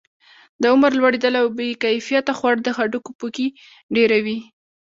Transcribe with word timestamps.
د 0.61 0.63
عمر 0.73 0.91
لوړېدل 0.99 1.33
او 1.41 1.47
بې 1.57 1.67
کیفیته 1.83 2.33
خواړه 2.39 2.61
د 2.63 2.69
هډوکو 2.77 3.11
پوکي 3.19 3.47
ډیروي. 3.95 4.39